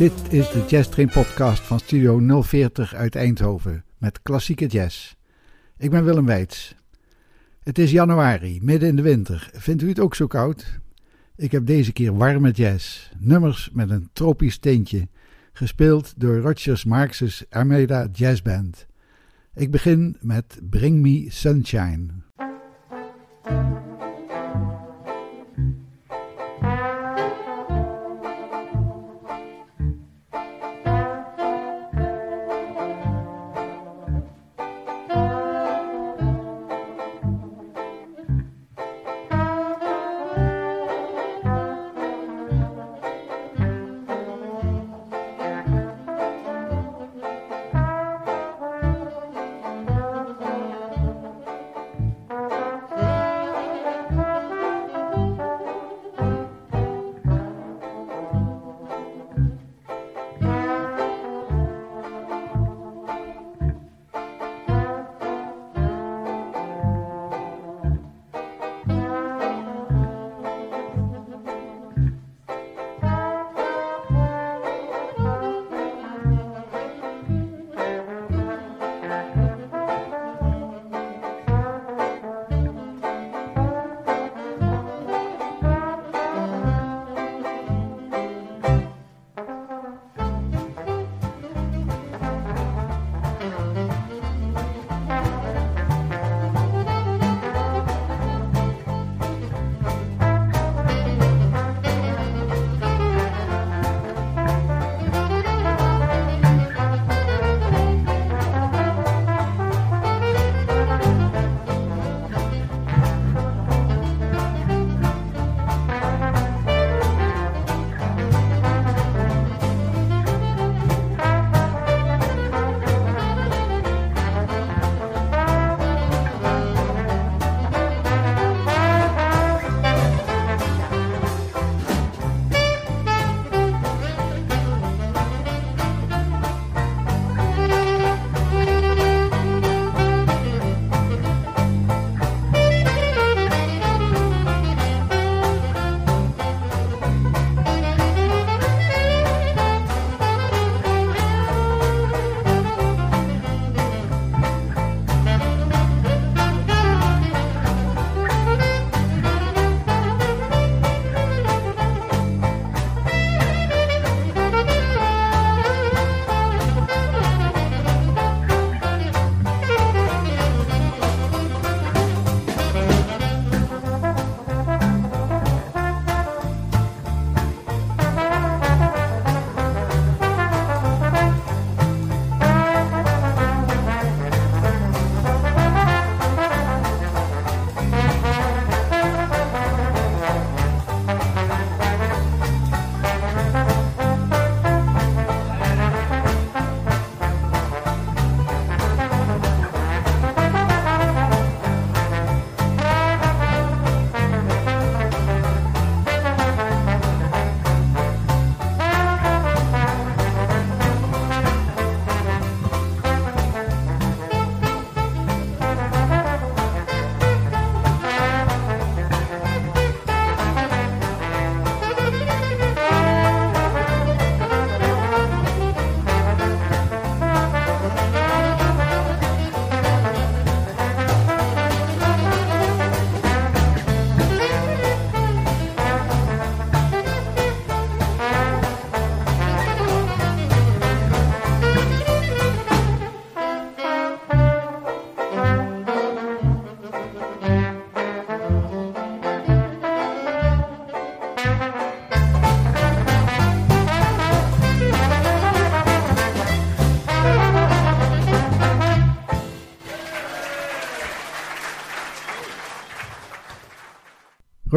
Dit 0.00 0.32
is 0.32 0.50
de 0.50 0.64
Jazz 0.68 0.88
Train 0.88 1.08
podcast 1.08 1.62
van 1.62 1.78
Studio 1.78 2.42
040 2.42 2.94
uit 2.94 3.14
Eindhoven 3.14 3.84
met 3.98 4.22
klassieke 4.22 4.66
jazz. 4.66 5.14
Ik 5.78 5.90
ben 5.90 6.04
Willem 6.04 6.26
Weits. 6.26 6.74
Het 7.62 7.78
is 7.78 7.90
januari, 7.90 8.58
midden 8.62 8.88
in 8.88 8.96
de 8.96 9.02
winter. 9.02 9.50
Vindt 9.52 9.82
u 9.82 9.88
het 9.88 10.00
ook 10.00 10.14
zo 10.14 10.26
koud? 10.26 10.80
Ik 11.36 11.52
heb 11.52 11.66
deze 11.66 11.92
keer 11.92 12.16
warme 12.16 12.50
jazz, 12.50 13.10
nummers 13.18 13.70
met 13.72 13.90
een 13.90 14.08
tropisch 14.12 14.58
tintje, 14.58 15.08
gespeeld 15.52 16.14
door 16.16 16.38
Rogers 16.38 16.84
Marx's 16.84 17.44
Armada 17.50 18.08
Jazz 18.12 18.42
Band. 18.42 18.86
Ik 19.54 19.70
begin 19.70 20.16
met 20.20 20.60
Bring 20.70 21.00
Me 21.00 21.26
Sunshine. 21.28 22.06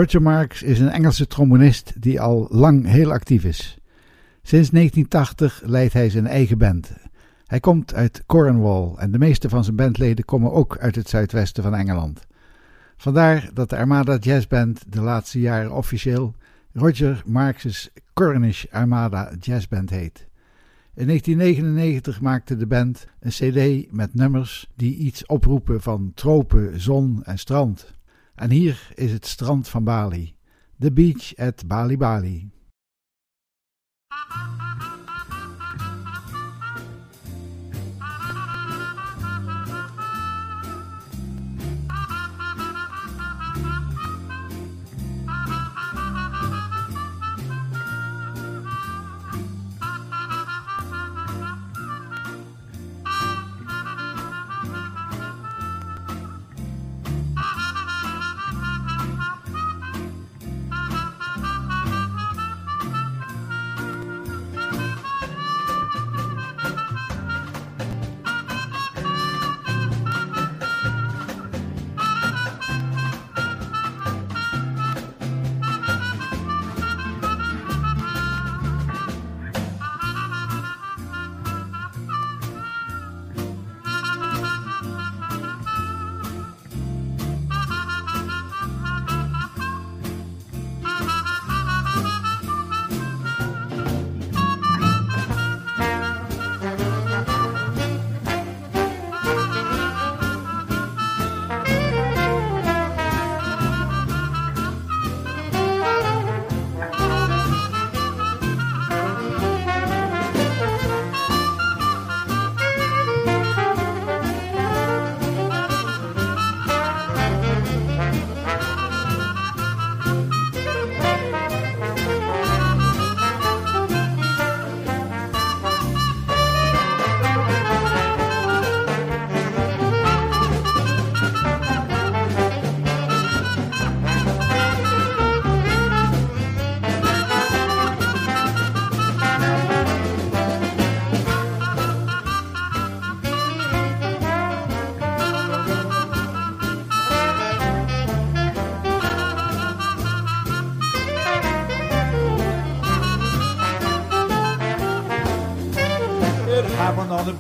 Roger 0.04 0.22
Marks 0.22 0.64
is 0.64 0.80
een 0.80 0.90
Engelse 0.90 1.28
trombonist 1.28 1.94
die 2.02 2.22
al 2.22 2.48
lang 2.50 2.86
heel 2.86 3.12
actief 3.12 3.44
is. 3.44 3.78
Sinds 4.42 4.70
1980 4.70 5.62
leidt 5.66 5.94
hij 5.94 6.10
zijn 6.10 6.28
eigen 6.28 6.58
band. 6.58 6.92
Hij 7.46 7.60
komt 7.60 7.94
uit 7.94 8.24
Cornwall 8.26 8.94
en 8.96 9.12
de 9.12 9.18
meeste 9.18 9.50
van 9.50 9.64
zijn 9.64 9.76
bandleden 9.76 10.26
komen 10.26 10.52
ook 10.52 10.78
uit 10.78 10.96
het 10.96 11.10
zuidwesten 11.10 11.64
van 11.64 11.76
Engeland. 11.76 12.26
Vandaar 12.98 13.50
dat 13.54 13.70
de 13.70 13.78
Armada 13.78 14.18
Jazz 14.18 14.48
Band 14.48 14.84
de 14.88 15.02
laatste 15.02 15.40
jaren 15.40 15.72
officieel 15.72 16.36
Roger 16.74 17.22
Marks' 17.26 17.90
Cornish 18.14 18.66
Armada 18.72 19.32
Jazz 19.40 19.68
Band 19.68 19.90
heet. 19.90 20.28
In 20.94 21.08
1999 21.08 22.22
maakte 22.22 22.56
de 22.56 22.68
band 22.68 23.08
een 23.20 23.32
cd 23.32 23.92
met 23.92 24.14
nummers 24.14 24.70
die 24.76 24.96
iets 24.96 25.26
oproepen 25.26 25.82
van 25.82 26.12
tropen, 26.16 26.82
zon 26.82 27.24
en 27.24 27.40
strand. 27.40 27.94
En 28.44 28.52
hier 28.52 28.92
is 28.96 29.12
het 29.12 29.26
strand 29.26 29.68
van 29.68 29.84
Bali. 29.84 30.36
The 30.80 30.92
beach 30.92 31.36
at 31.36 31.68
Bali 31.68 31.98
Bali. 31.98 32.50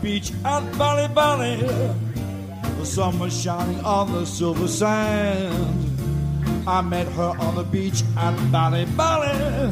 Beach 0.04 0.34
at 0.44 0.78
Bali 0.78 1.08
Bali. 1.08 1.56
The 1.56 2.86
sun 2.86 3.20
was 3.20 3.42
shining 3.42 3.80
on 3.86 4.12
the 4.12 4.26
silver 4.26 4.68
sand. 4.68 6.68
I 6.68 6.82
met 6.82 7.08
her 7.14 7.34
on 7.40 7.56
the 7.56 7.64
beach 7.64 8.04
at 8.18 8.36
Bali 8.52 8.84
Bali. 8.98 9.72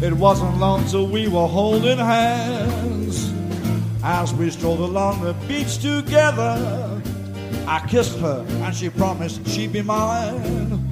It 0.00 0.12
wasn't 0.12 0.58
long 0.58 0.86
till 0.86 1.08
we 1.08 1.26
were 1.26 1.48
holding 1.48 1.98
hands. 1.98 3.32
As 4.04 4.32
we 4.32 4.48
strolled 4.50 4.78
along 4.78 5.22
the 5.22 5.32
beach 5.48 5.78
together, 5.78 7.02
I 7.66 7.84
kissed 7.88 8.16
her 8.20 8.46
and 8.48 8.72
she 8.72 8.90
promised 8.90 9.44
she'd 9.48 9.72
be 9.72 9.82
mine. 9.82 10.88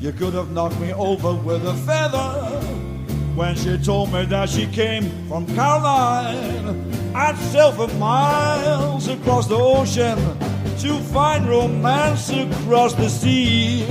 You 0.00 0.12
could 0.12 0.34
have 0.34 0.52
knocked 0.52 0.78
me 0.78 0.92
over 0.92 1.34
with 1.34 1.66
a 1.66 1.74
feather 1.74 2.50
when 3.34 3.56
she 3.56 3.76
told 3.78 4.12
me 4.12 4.26
that 4.26 4.48
she 4.48 4.68
came 4.68 5.10
from 5.28 5.44
Caroline. 5.56 6.59
I'd 7.20 7.36
sail 7.52 7.70
for 7.70 7.86
miles 7.98 9.06
across 9.08 9.46
the 9.46 9.54
ocean 9.54 10.16
to 10.78 10.98
find 11.12 11.46
romance 11.46 12.30
across 12.30 12.94
the 12.94 13.10
sea. 13.10 13.84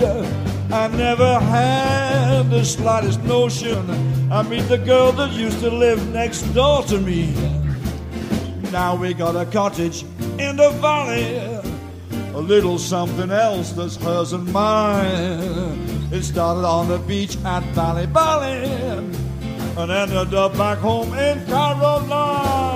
I 0.72 0.88
never 0.88 1.40
had 1.40 2.50
the 2.50 2.66
slightest 2.66 3.22
notion 3.24 4.32
I 4.32 4.42
meet 4.42 4.68
the 4.68 4.80
girl 4.80 5.12
that 5.12 5.32
used 5.32 5.60
to 5.60 5.70
live 5.70 6.12
next 6.12 6.42
door 6.56 6.82
to 6.86 6.98
me. 7.00 7.32
Now 8.72 8.96
we 8.96 9.14
got 9.14 9.36
a 9.36 9.46
cottage 9.46 10.04
in 10.40 10.56
the 10.56 10.72
valley, 10.82 11.36
a 12.34 12.42
little 12.42 12.80
something 12.80 13.30
else 13.30 13.74
that's 13.74 13.96
hers 13.98 14.34
and 14.34 14.52
mine. 14.52 16.10
It 16.12 16.24
started 16.24 16.66
on 16.66 16.88
the 16.88 16.98
beach 16.98 17.38
at 17.46 17.62
Valley 17.76 18.08
Valley 18.08 18.66
and 19.78 19.92
ended 19.92 20.34
up 20.34 20.58
back 20.58 20.80
home 20.80 21.14
in 21.14 21.46
Caroline. 21.46 22.69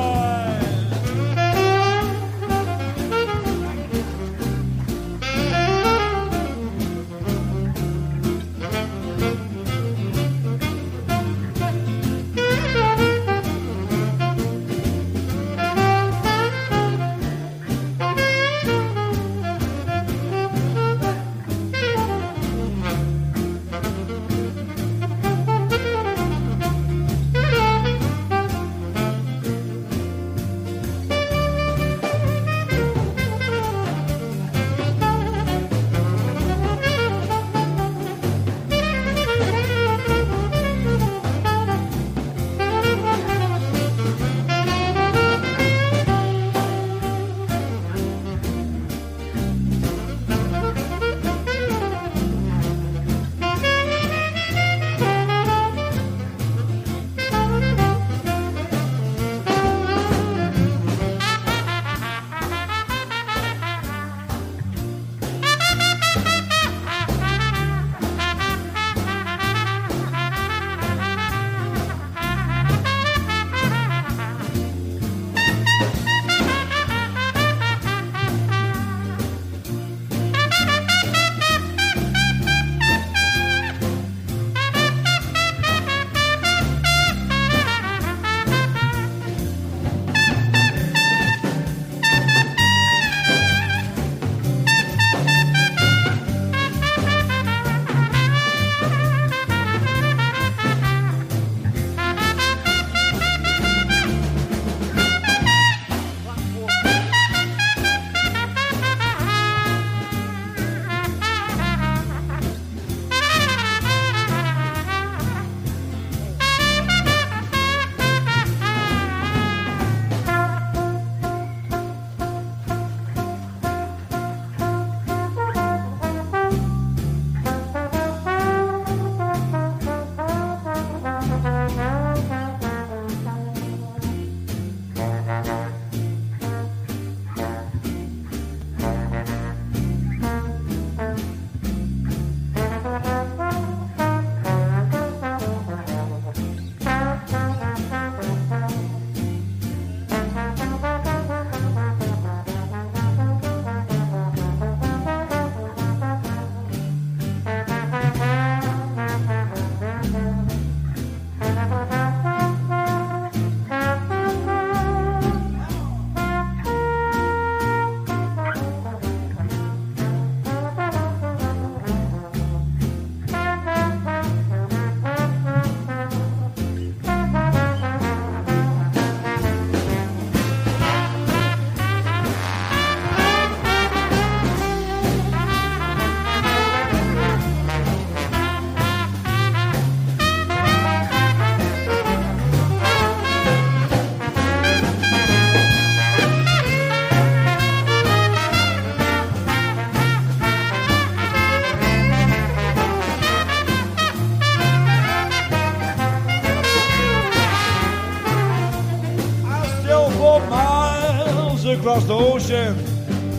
Across 211.83 212.06
the 212.06 212.16
ocean 212.16 212.73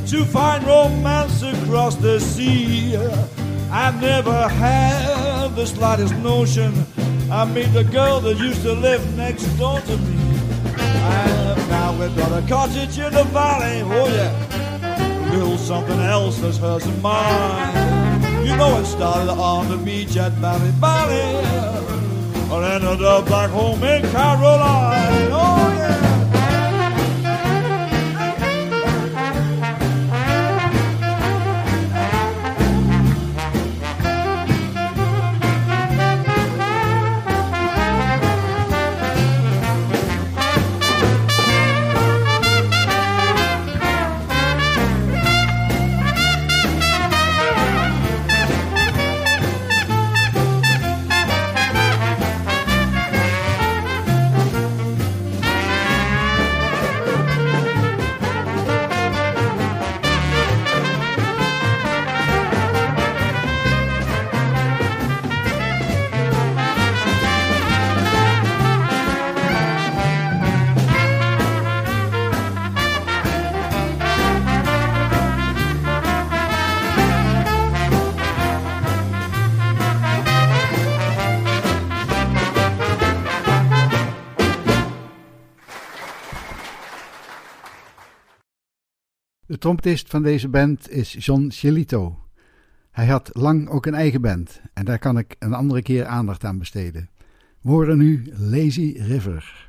to 0.07 0.23
find 0.23 0.63
romance 0.67 1.43
across 1.43 1.97
the 1.97 2.21
sea. 2.21 2.95
I 3.71 3.91
never 4.03 4.49
had 4.49 5.57
the 5.57 5.67
slightest 5.67 6.15
notion 6.17 6.85
I 7.31 7.47
meet 7.47 7.73
the 7.73 7.85
girl 7.85 8.21
that 8.21 8.37
used 8.37 8.61
to 8.65 8.75
live 8.75 9.03
next 9.17 9.47
door 9.57 9.81
to 9.81 9.97
me. 9.97 10.39
And 10.77 11.69
now 11.71 11.99
we've 11.99 12.15
got 12.19 12.33
a 12.33 12.47
cottage 12.47 12.99
in 12.99 13.15
the 13.15 13.25
valley, 13.33 13.81
oh 13.83 14.09
yeah, 14.09 15.31
little 15.33 15.57
something 15.57 15.99
else 16.01 16.39
that's 16.39 16.59
hers 16.59 16.85
and 16.85 17.01
mine. 17.01 18.47
You 18.47 18.55
know 18.59 18.79
it 18.79 18.85
started 18.85 19.31
on 19.31 19.71
the 19.71 19.79
beach 19.79 20.19
at 20.19 20.33
Valley 20.33 20.71
Valley, 20.73 21.47
and 22.53 22.85
ended 22.85 23.07
up 23.07 23.25
back 23.25 23.49
home 23.49 23.83
in 23.83 24.03
Caroline, 24.11 25.31
oh 25.33 25.75
yeah. 25.79 26.14
Trompetist 89.65 90.11
van 90.11 90.23
deze 90.23 90.49
band 90.49 90.91
is 90.91 91.17
John 91.19 91.49
Chilito. 91.51 92.19
Hij 92.91 93.07
had 93.07 93.31
lang 93.33 93.69
ook 93.69 93.87
een 93.87 93.95
eigen 93.95 94.21
band 94.21 94.61
en 94.73 94.85
daar 94.85 94.99
kan 94.99 95.19
ik 95.19 95.37
een 95.39 95.55
andere 95.55 95.83
keer 95.83 96.07
aandacht 96.07 96.45
aan 96.45 96.59
besteden. 96.59 97.11
We 97.61 97.71
horen 97.71 97.99
nu 97.99 98.25
Lazy 98.39 98.95
River. 98.99 99.69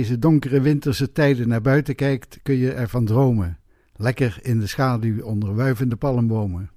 Deze 0.00 0.18
donkere 0.18 0.60
winterse 0.60 1.12
tijden 1.12 1.48
naar 1.48 1.60
buiten 1.60 1.94
kijkt, 1.94 2.38
kun 2.42 2.54
je 2.54 2.72
ervan 2.72 3.04
dromen. 3.04 3.58
Lekker 3.96 4.38
in 4.42 4.60
de 4.60 4.66
schaduw 4.66 5.22
onder 5.22 5.54
wuivende 5.54 5.96
palmbomen. 5.96 6.70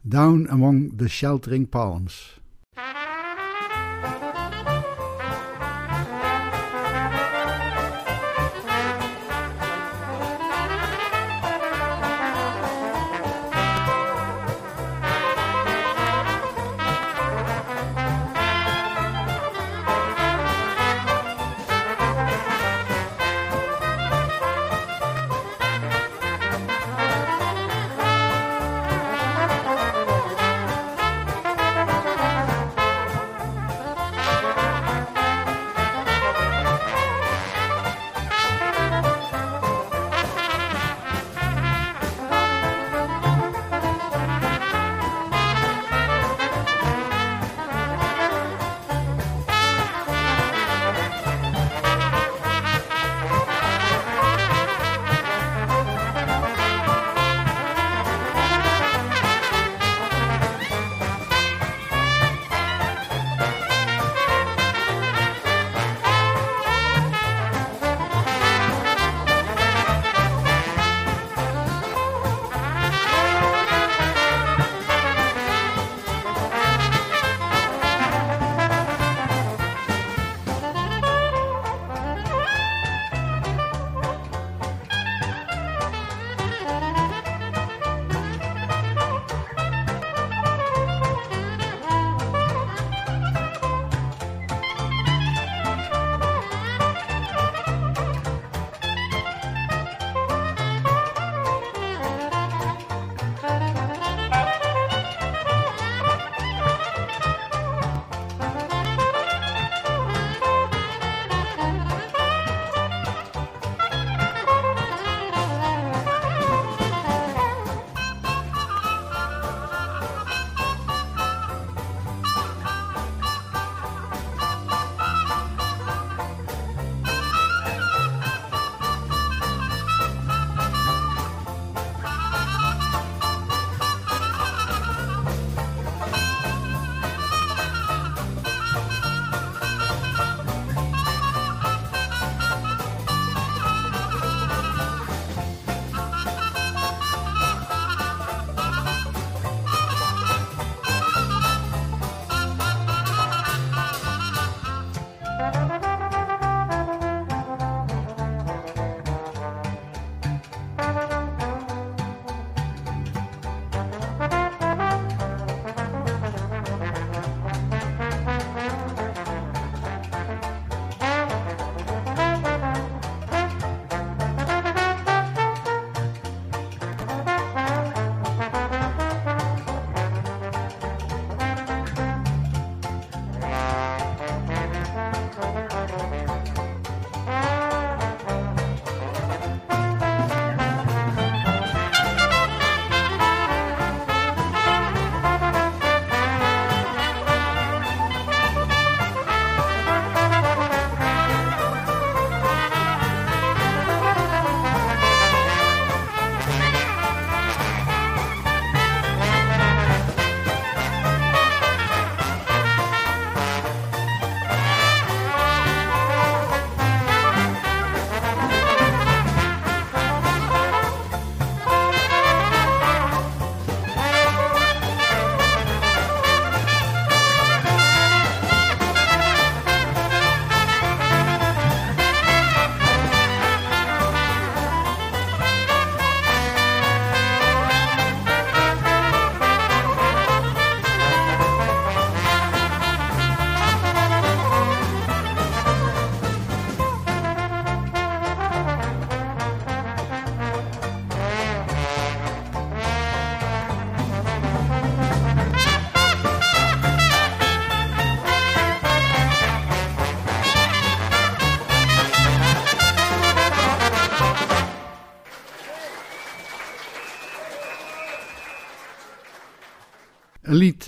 Down 0.00 0.48
among 0.48 0.92
the 0.96 1.08
sheltering 1.08 1.68
palms. 1.68 2.40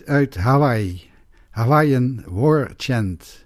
Uit 0.09 0.37
Hawaii, 0.37 1.11
Hawaiian 1.51 2.25
War 2.27 2.75
Chant. 2.77 3.46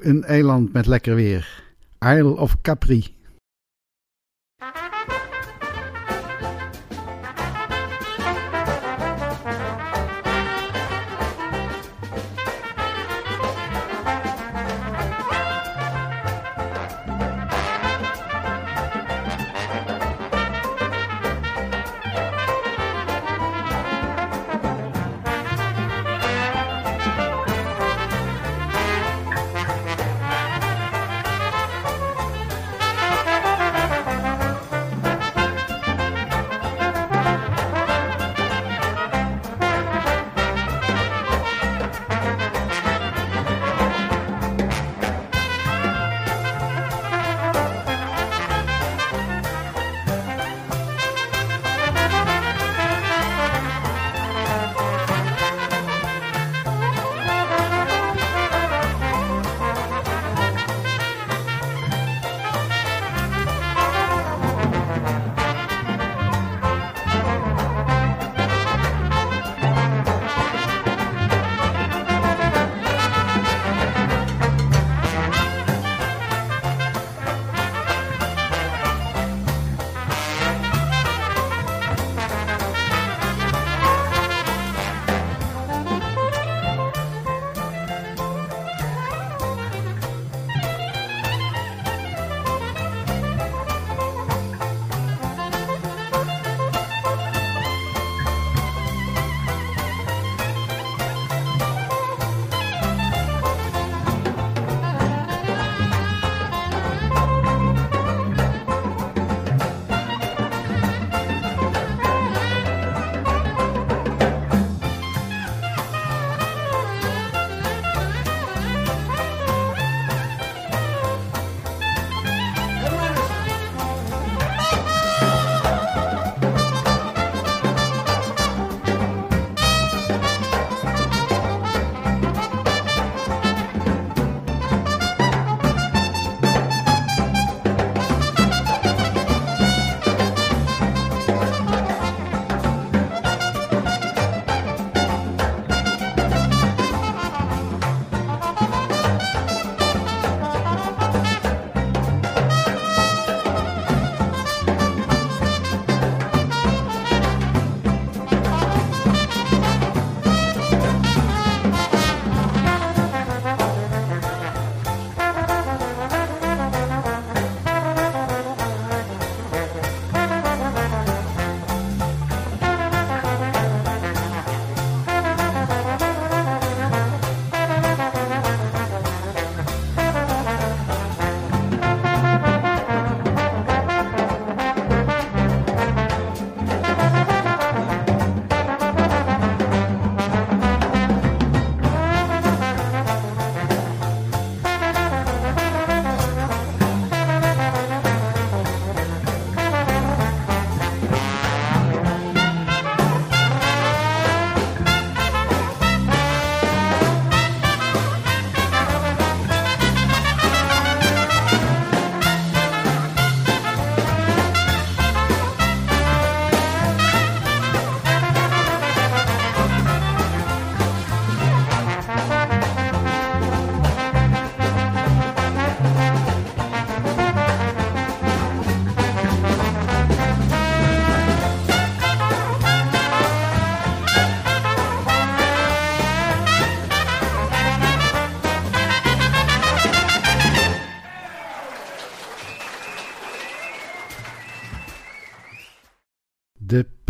Een 0.00 0.24
eiland 0.24 0.72
met 0.72 0.86
lekker 0.86 1.14
weer. 1.14 1.62
Isle 1.98 2.36
of 2.36 2.60
Capri. 2.62 3.14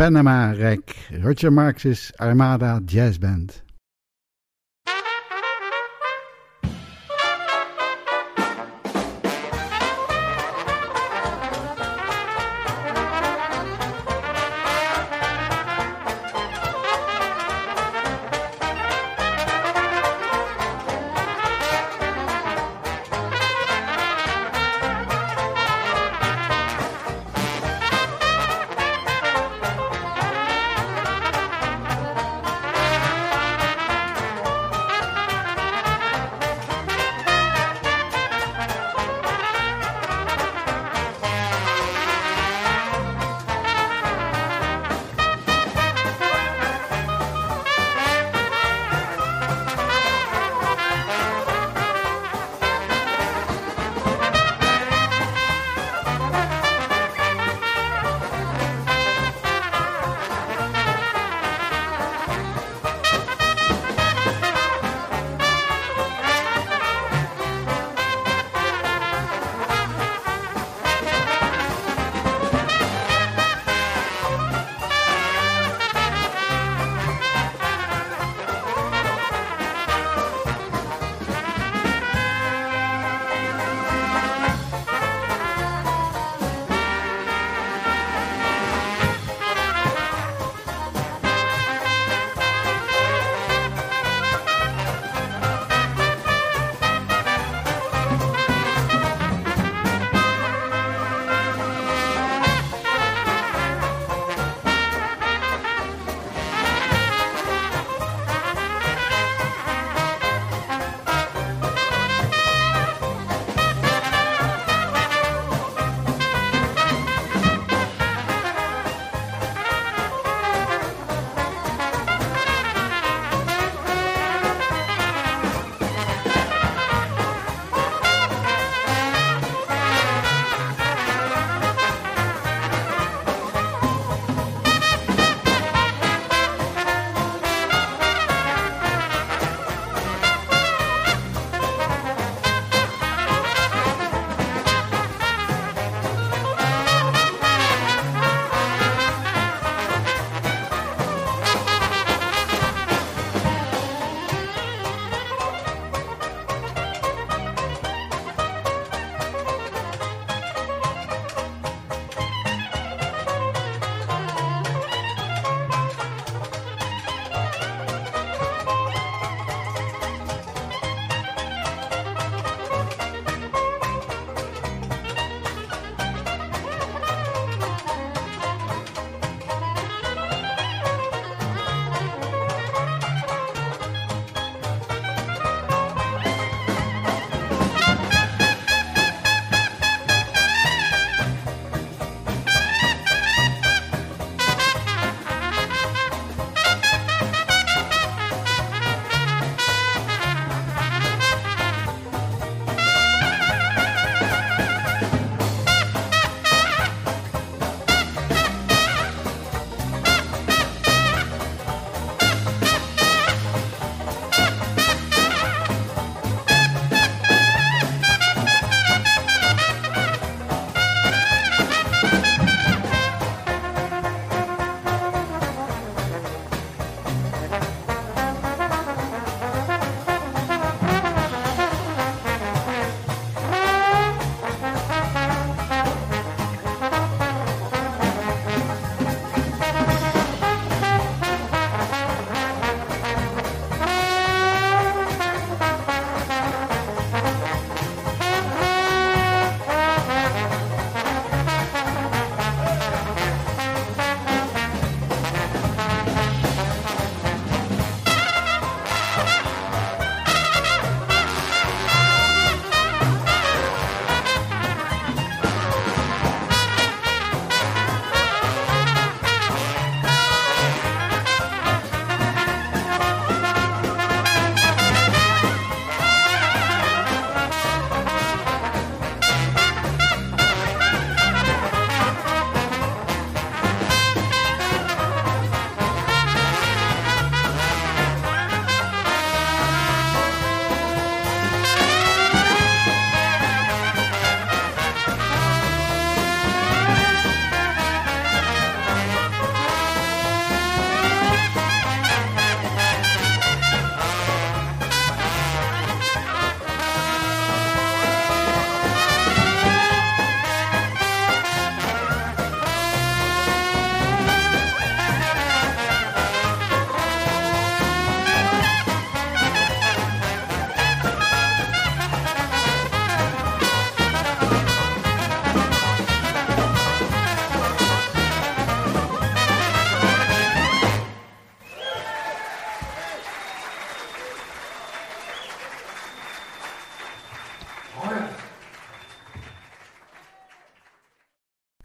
Panama 0.01 0.51
Rek, 0.57 0.95
Roger 1.21 1.51
Marx's 1.51 2.11
Armada 2.19 2.81
Jazz 2.83 3.19
Band. 3.19 3.61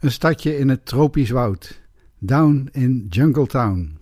Een 0.07 0.13
stadje 0.13 0.57
in 0.57 0.69
het 0.69 0.85
tropisch 0.85 1.29
woud. 1.29 1.81
Down 2.19 2.69
in 2.71 3.07
Jungle 3.09 3.47
Town. 3.47 3.96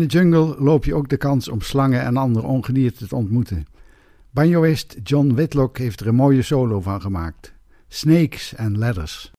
De 0.00 0.06
jungle 0.06 0.54
loop 0.58 0.84
je 0.84 0.94
ook 0.94 1.08
de 1.08 1.16
kans 1.16 1.48
om 1.48 1.60
slangen 1.60 2.00
en 2.00 2.16
andere 2.16 2.46
ongedierte 2.46 3.06
te 3.06 3.16
ontmoeten. 3.16 3.66
Banjoist 4.30 4.96
John 5.02 5.34
Whitlock 5.34 5.78
heeft 5.78 6.00
er 6.00 6.06
een 6.06 6.14
mooie 6.14 6.42
solo 6.42 6.80
van 6.80 7.00
gemaakt. 7.00 7.52
Snakes 7.88 8.56
and 8.56 8.76
Ladders. 8.76 9.32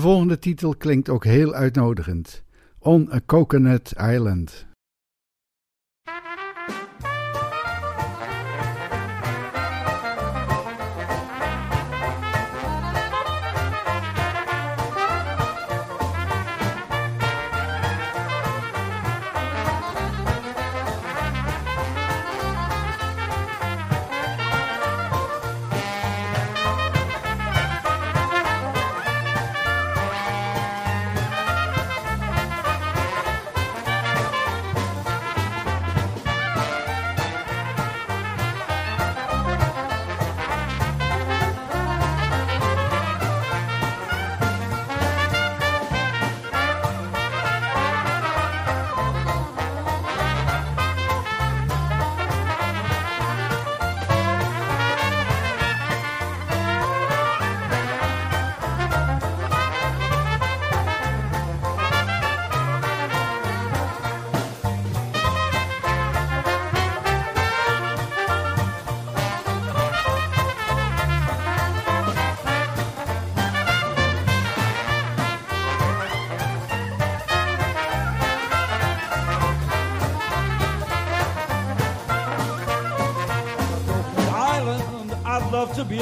De 0.00 0.06
volgende 0.06 0.38
titel 0.38 0.76
klinkt 0.76 1.08
ook 1.08 1.24
heel 1.24 1.54
uitnodigend. 1.54 2.42
On 2.78 3.12
a 3.12 3.20
Coconut 3.26 3.92
Island. 4.12 4.66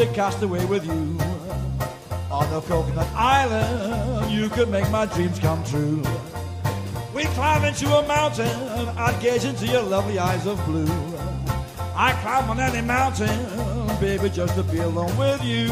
A 0.00 0.06
castaway 0.14 0.64
with 0.66 0.86
you. 0.86 1.18
On 2.30 2.48
the 2.50 2.60
coconut 2.60 3.08
island, 3.14 4.30
you 4.30 4.48
could 4.48 4.68
make 4.68 4.88
my 4.90 5.06
dreams 5.06 5.38
come 5.40 5.64
true. 5.64 6.02
We 7.14 7.24
climb 7.34 7.64
into 7.64 7.88
a 7.88 8.06
mountain, 8.06 8.46
I'd 8.96 9.20
gaze 9.20 9.44
into 9.44 9.66
your 9.66 9.82
lovely 9.82 10.18
eyes 10.18 10.46
of 10.46 10.64
blue. 10.66 10.86
I 11.96 12.12
climb 12.22 12.48
on 12.48 12.60
any 12.60 12.80
mountain, 12.80 13.36
baby, 13.98 14.30
just 14.30 14.54
to 14.54 14.62
be 14.62 14.78
alone 14.78 15.16
with 15.16 15.42
you. 15.42 15.66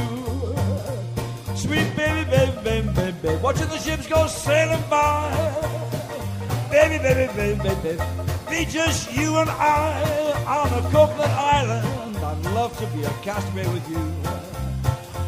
Sweet 1.55 1.95
baby, 1.95 2.29
baby, 2.29 2.53
baby, 2.65 2.89
baby, 2.89 3.17
baby, 3.23 3.43
watching 3.43 3.69
the 3.69 3.79
ships 3.79 4.09
go 4.09 4.27
sailing 4.27 4.83
by. 4.91 5.31
Baby, 6.71 6.99
baby, 6.99 7.33
baby, 7.35 7.63
baby, 7.63 7.81
baby, 7.83 8.03
be 8.51 8.65
just 8.65 9.13
you 9.15 9.37
and 9.37 9.51
I 9.51 10.33
on 10.47 10.73
a 10.73 10.91
coconut 10.91 11.31
island. 11.31 11.96
Love 12.55 12.77
to 12.79 12.87
be 12.97 13.05
a 13.05 13.11
castaway 13.23 13.67
with 13.69 13.89
you 13.91 13.99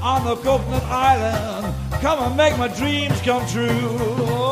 on 0.03 0.25
the 0.25 0.37
coconut 0.37 0.83
island. 0.85 1.75
Come 2.01 2.21
and 2.21 2.37
make 2.37 2.57
my 2.59 2.69
dreams 2.69 3.21
come 3.23 3.47
true. 3.49 4.48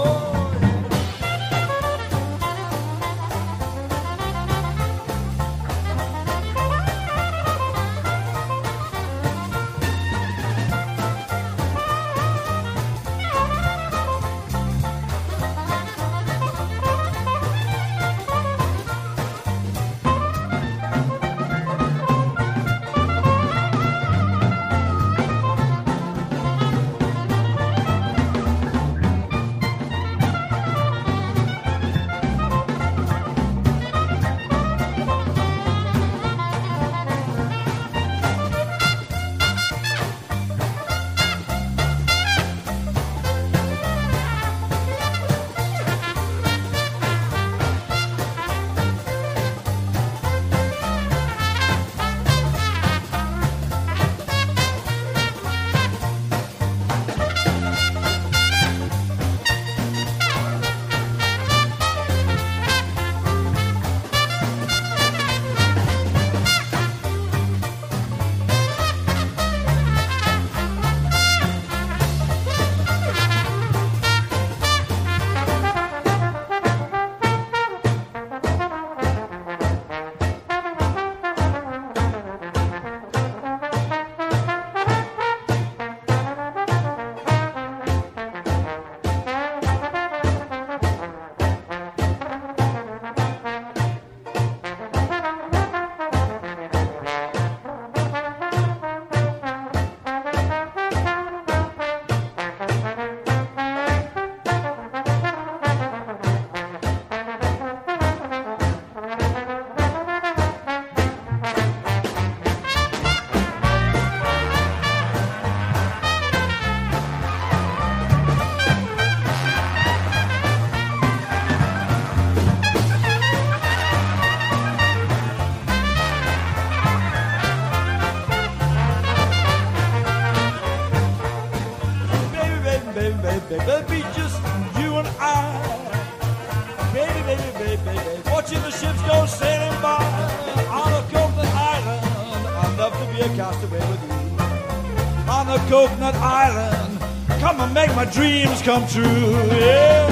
coconut 146.07 146.14
island. 146.22 147.40
Come 147.40 147.61
and 147.61 147.74
make 147.74 147.94
my 147.94 148.04
dreams 148.04 148.62
come 148.62 148.86
true. 148.88 149.04
Yeah. 149.04 150.05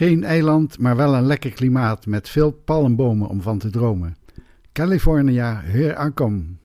Geen 0.00 0.24
eiland, 0.24 0.78
maar 0.78 0.96
wel 0.96 1.14
een 1.14 1.26
lekker 1.26 1.50
klimaat 1.50 2.06
met 2.06 2.28
veel 2.28 2.50
palmbomen 2.50 3.28
om 3.28 3.42
van 3.42 3.58
te 3.58 3.70
dromen. 3.70 4.16
California, 4.72 5.60
here 5.64 6.12
I. 6.18 6.59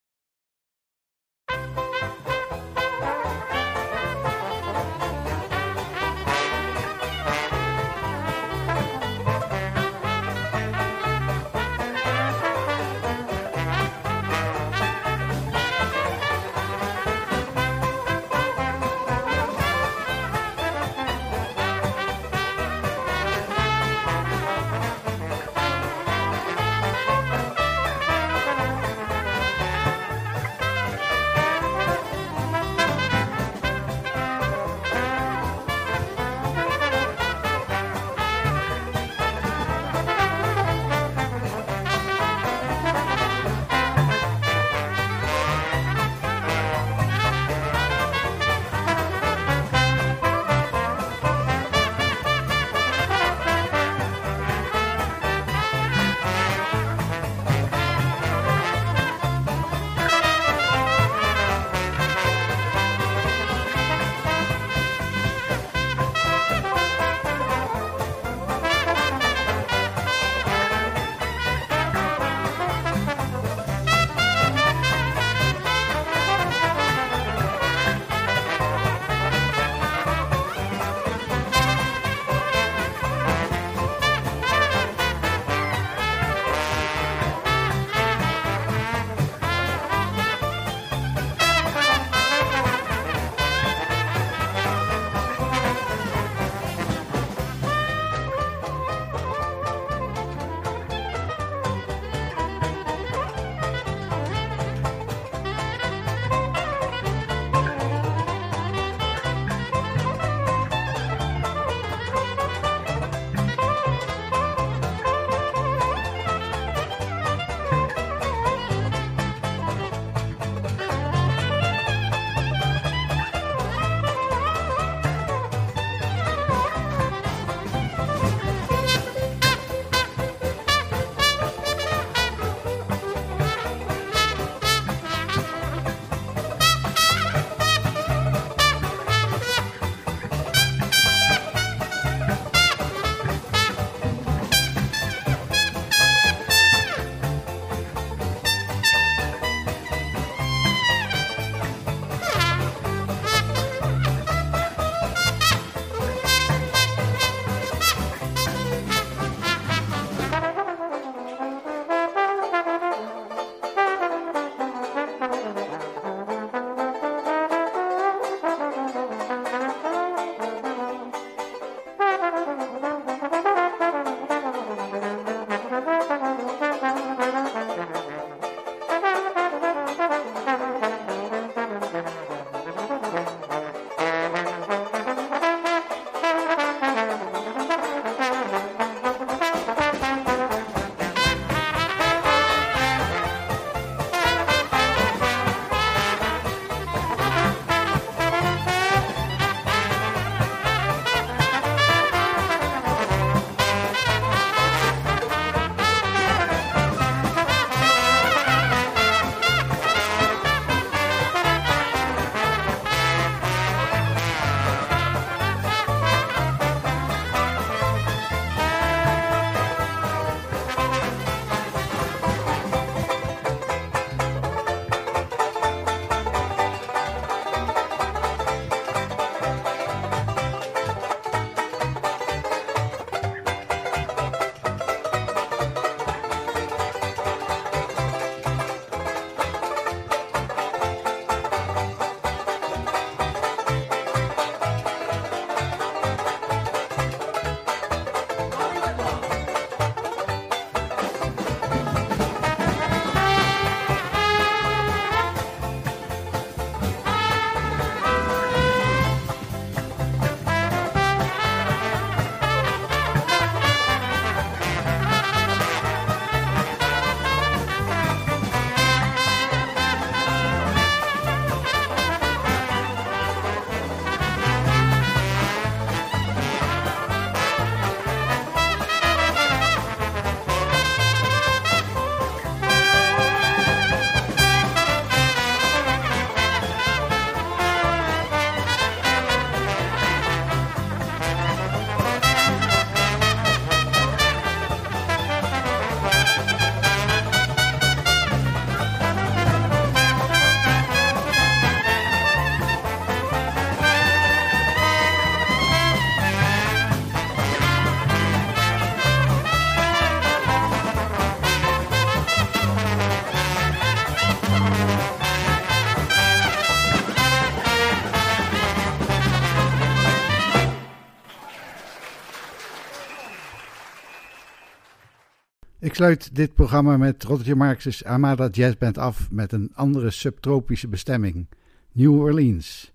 Ik 325.96 326.02
sluit 326.02 326.36
dit 326.36 326.54
programma 326.54 326.98
met 326.98 327.24
Roger 327.24 327.58
Marx's 327.58 328.04
Armada 328.04 328.48
Jazz 328.48 328.78
Band 328.78 328.98
af 328.98 329.32
met 329.32 329.52
een 329.52 329.72
andere 329.74 330.12
subtropische 330.12 330.88
bestemming, 330.88 331.48
New 331.92 332.20
Orleans, 332.20 332.94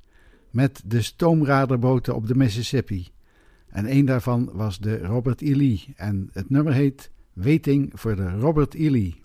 met 0.51 0.82
de 0.86 1.03
stoomraderboten 1.03 2.14
op 2.14 2.26
de 2.26 2.34
Mississippi. 2.34 3.09
En 3.68 3.90
een 3.90 4.05
daarvan 4.05 4.51
was 4.53 4.78
de 4.78 4.98
Robert 4.98 5.40
E. 5.40 5.55
Lee 5.55 5.84
en 5.96 6.30
het 6.32 6.51
nummer 6.51 6.72
heet 6.72 7.11
Waiting 7.32 7.90
voor 7.94 8.16
de 8.16 8.30
Robert 8.30 8.74
E. 8.74 8.90
Lee. 8.90 9.22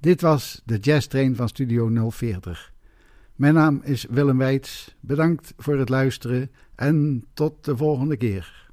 Dit 0.00 0.20
was 0.20 0.62
de 0.64 0.78
Jazz 0.78 1.06
Train 1.06 1.36
van 1.36 1.48
Studio 1.48 2.10
040. 2.10 2.72
Mijn 3.34 3.54
naam 3.54 3.80
is 3.84 4.06
Willem 4.10 4.38
Weits. 4.38 4.96
Bedankt 5.00 5.54
voor 5.56 5.78
het 5.78 5.88
luisteren 5.88 6.50
en 6.74 7.24
tot 7.34 7.64
de 7.64 7.76
volgende 7.76 8.16
keer. 8.16 8.65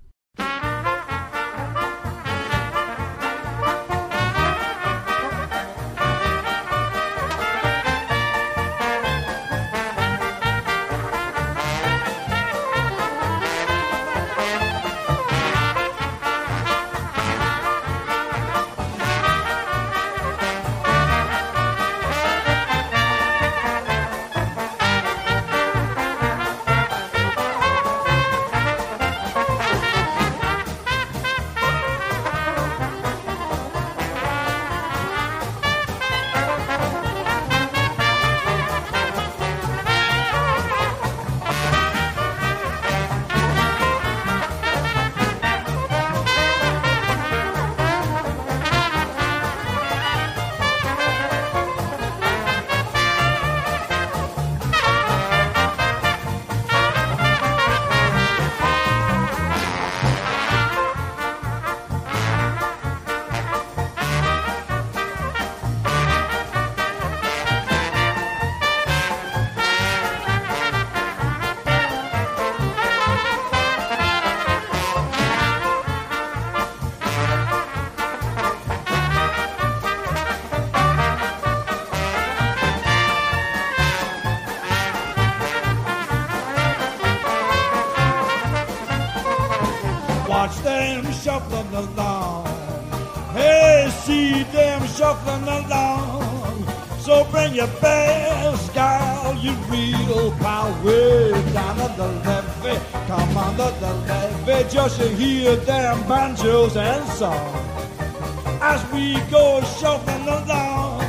Shuffling 109.61 110.27
along, 110.27 111.03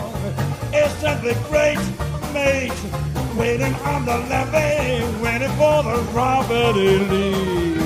it's 0.72 0.95
simply 1.01 1.34
great, 1.49 1.78
mate. 2.32 2.72
Waiting 3.36 3.74
on 3.76 4.05
the 4.05 4.18
levee, 4.30 5.22
waiting 5.22 5.51
for 5.57 5.82
the 5.82 6.03
Robert 6.12 6.76
E. 6.76 7.84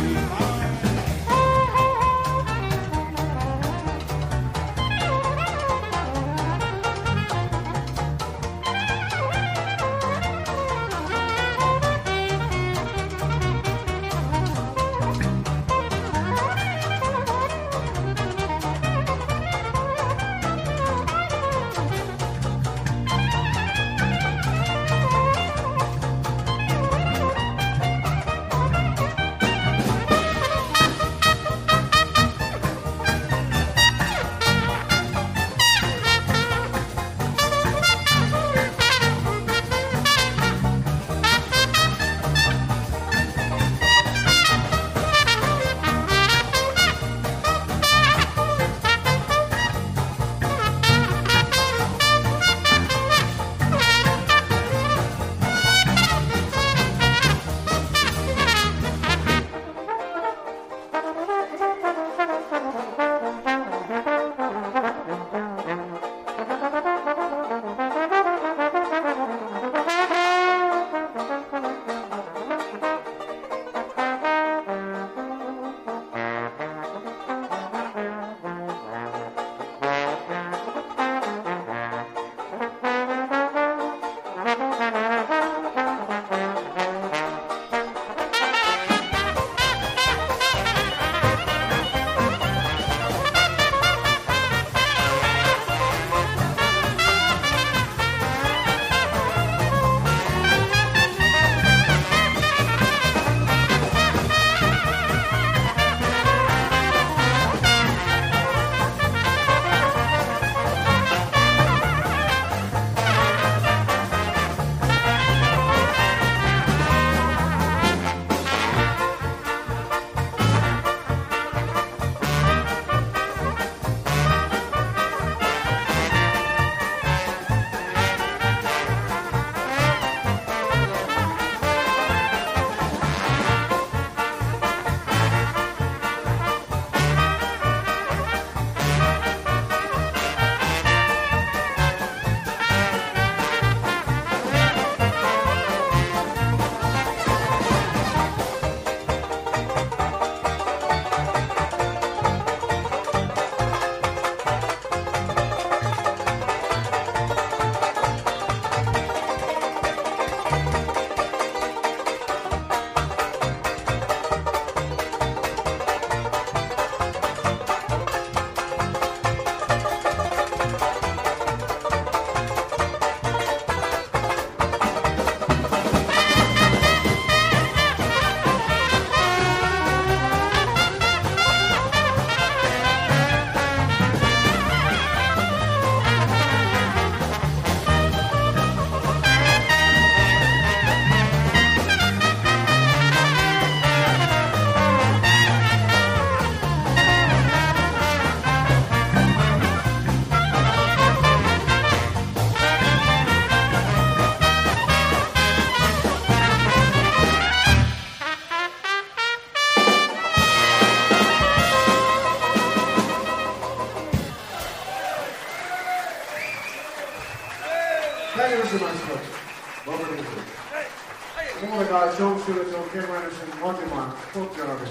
Jim 222.99 223.11
Anderson, 223.15 223.49
Montemont, 223.61 224.13
Hope 224.35 224.57
Jarvis, 224.57 224.91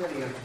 Lydia. 0.00 0.43